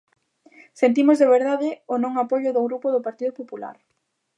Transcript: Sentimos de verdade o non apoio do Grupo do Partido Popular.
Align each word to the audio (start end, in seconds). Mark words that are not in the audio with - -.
Sentimos 0.81 1.15
de 1.21 1.27
verdade 1.35 1.69
o 1.93 1.95
non 2.03 2.13
apoio 2.23 2.49
do 2.55 2.65
Grupo 2.67 2.87
do 2.91 3.03
Partido 3.07 3.33
Popular. 3.39 3.77